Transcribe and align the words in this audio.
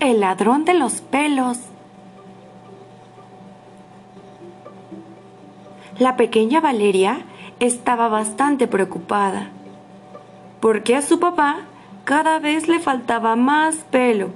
el 0.00 0.20
ladrón 0.20 0.64
de 0.64 0.74
los 0.74 1.00
pelos. 1.00 1.58
La 5.98 6.16
pequeña 6.16 6.60
Valeria 6.60 7.22
estaba 7.58 8.08
bastante 8.08 8.68
preocupada, 8.68 9.48
porque 10.60 10.94
a 10.94 11.02
su 11.02 11.18
papá 11.18 11.62
cada 12.04 12.38
vez 12.38 12.68
le 12.68 12.78
faltaba 12.78 13.34
más 13.34 13.76
pelo. 13.90 14.28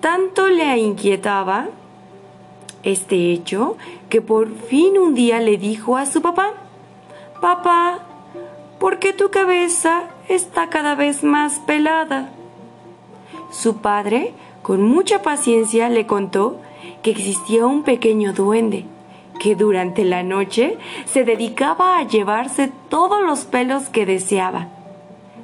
Tanto 0.00 0.48
le 0.48 0.76
inquietaba 0.78 1.66
este 2.82 3.32
hecho 3.32 3.76
que 4.08 4.20
por 4.20 4.54
fin 4.54 4.98
un 4.98 5.14
día 5.14 5.40
le 5.40 5.56
dijo 5.56 5.96
a 5.96 6.06
su 6.06 6.22
papá, 6.22 6.50
Papá, 7.40 7.98
¿por 8.78 9.00
qué 9.00 9.12
tu 9.12 9.30
cabeza 9.30 10.04
está 10.28 10.68
cada 10.68 10.94
vez 10.94 11.24
más 11.24 11.58
pelada? 11.60 12.30
Su 13.52 13.76
padre, 13.76 14.32
con 14.62 14.82
mucha 14.82 15.22
paciencia, 15.22 15.88
le 15.88 16.06
contó 16.06 16.58
que 17.02 17.10
existía 17.10 17.66
un 17.66 17.82
pequeño 17.82 18.32
duende 18.32 18.86
que 19.38 19.54
durante 19.56 20.04
la 20.04 20.22
noche 20.22 20.78
se 21.04 21.24
dedicaba 21.24 21.98
a 21.98 22.06
llevarse 22.06 22.70
todos 22.88 23.22
los 23.22 23.40
pelos 23.40 23.88
que 23.88 24.06
deseaba, 24.06 24.68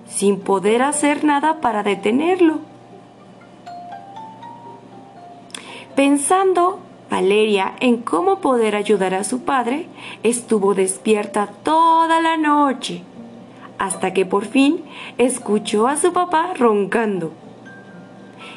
sin 0.09 0.41
poder 0.41 0.83
hacer 0.83 1.25
nada 1.25 1.61
para 1.61 1.83
detenerlo. 1.83 2.61
Pensando 5.95 6.79
Valeria 7.11 7.75
en 7.81 7.99
cómo 7.99 8.39
poder 8.39 8.77
ayudar 8.77 9.15
a 9.15 9.25
su 9.25 9.41
padre, 9.41 9.87
estuvo 10.23 10.75
despierta 10.75 11.49
toda 11.63 12.21
la 12.21 12.37
noche, 12.37 13.03
hasta 13.79 14.15
que 14.15 14.25
por 14.25 14.47
fin 14.47 14.85
escuchó 15.19 15.89
a 15.89 15.97
su 15.97 16.13
papá 16.13 16.55
roncando. 16.57 17.33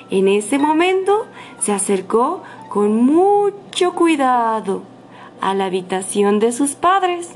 En 0.09 0.28
ese 0.28 0.58
momento 0.58 1.25
se 1.59 1.72
acercó 1.72 2.42
con 2.70 3.06
mucho 3.06 3.94
cuidado 3.94 4.84
a 5.42 5.53
la 5.53 5.66
habitación 5.66 6.39
de 6.39 6.52
sus 6.52 6.72
padres. 6.72 7.30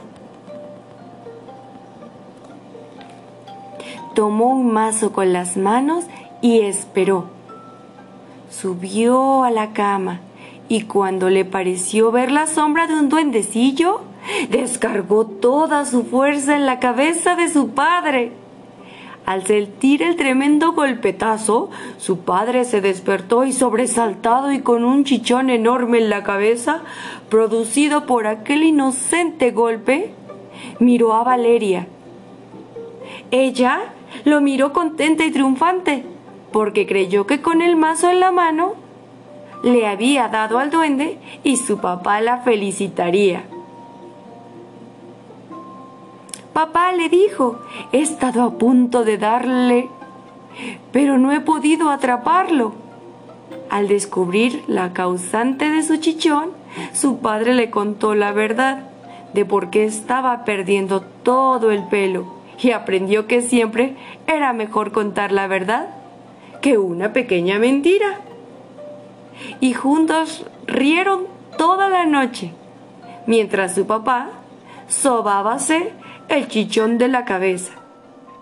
Tomó 4.13 4.47
un 4.47 4.71
mazo 4.71 5.11
con 5.11 5.33
las 5.33 5.57
manos 5.57 6.05
y 6.41 6.61
esperó. 6.61 7.25
Subió 8.49 9.43
a 9.43 9.51
la 9.51 9.73
cama 9.73 10.21
y 10.69 10.83
cuando 10.83 11.29
le 11.29 11.45
pareció 11.45 12.11
ver 12.11 12.31
la 12.31 12.47
sombra 12.47 12.87
de 12.87 12.93
un 12.93 13.09
duendecillo, 13.09 14.01
descargó 14.49 15.25
toda 15.25 15.85
su 15.85 16.05
fuerza 16.05 16.55
en 16.55 16.65
la 16.65 16.79
cabeza 16.79 17.35
de 17.35 17.49
su 17.49 17.69
padre. 17.69 18.31
Al 19.25 19.45
sentir 19.47 20.03
el 20.03 20.15
tremendo 20.17 20.73
golpetazo, 20.73 21.71
su 21.97 22.19
padre 22.19 22.63
se 22.63 22.79
despertó 22.79 23.43
y 23.43 23.53
sobresaltado 23.53 24.51
y 24.51 24.59
con 24.59 24.83
un 24.85 25.03
chichón 25.03 25.49
enorme 25.49 25.97
en 25.97 26.11
la 26.11 26.23
cabeza, 26.23 26.81
producido 27.29 28.05
por 28.05 28.27
aquel 28.27 28.61
inocente 28.61 29.49
golpe, 29.49 30.13
miró 30.79 31.13
a 31.13 31.23
Valeria. 31.23 31.87
Ella 33.31 33.79
lo 34.25 34.41
miró 34.41 34.73
contenta 34.73 35.25
y 35.25 35.31
triunfante, 35.31 36.03
porque 36.51 36.85
creyó 36.85 37.25
que 37.25 37.41
con 37.41 37.63
el 37.63 37.75
mazo 37.75 38.11
en 38.11 38.19
la 38.19 38.31
mano 38.31 38.73
le 39.63 39.87
había 39.87 40.27
dado 40.27 40.59
al 40.59 40.69
duende 40.69 41.17
y 41.43 41.57
su 41.57 41.79
papá 41.79 42.21
la 42.21 42.41
felicitaría. 42.41 43.45
Papá 46.55 46.93
le 46.93 47.09
dijo, 47.09 47.59
he 47.91 47.99
estado 47.99 48.41
a 48.41 48.57
punto 48.57 49.03
de 49.03 49.17
darle, 49.17 49.89
pero 50.93 51.17
no 51.17 51.33
he 51.33 51.41
podido 51.41 51.89
atraparlo. 51.89 52.71
Al 53.69 53.89
descubrir 53.89 54.63
la 54.65 54.93
causante 54.93 55.69
de 55.69 55.83
su 55.83 55.97
chichón, 55.97 56.51
su 56.93 57.17
padre 57.17 57.55
le 57.55 57.69
contó 57.69 58.15
la 58.15 58.31
verdad 58.31 58.85
de 59.33 59.43
por 59.43 59.69
qué 59.69 59.83
estaba 59.83 60.45
perdiendo 60.45 61.01
todo 61.01 61.71
el 61.71 61.83
pelo 61.89 62.35
y 62.57 62.71
aprendió 62.71 63.27
que 63.27 63.41
siempre 63.41 63.97
era 64.25 64.53
mejor 64.53 64.93
contar 64.93 65.33
la 65.33 65.47
verdad 65.47 65.89
que 66.61 66.77
una 66.77 67.11
pequeña 67.11 67.59
mentira. 67.59 68.21
Y 69.59 69.73
juntos 69.73 70.45
rieron 70.67 71.23
toda 71.57 71.89
la 71.89 72.05
noche, 72.05 72.53
mientras 73.27 73.75
su 73.75 73.85
papá 73.85 74.29
sobábase 74.87 75.91
el 76.29 76.47
chichón 76.47 76.97
de 76.97 77.07
la 77.07 77.25
cabeza. 77.25 77.73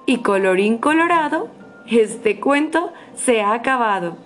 Y 0.05 0.17
colorín 0.17 0.77
colorado, 0.77 1.49
este 1.87 2.39
cuento 2.39 2.91
se 3.15 3.41
ha 3.41 3.53
acabado. 3.53 4.17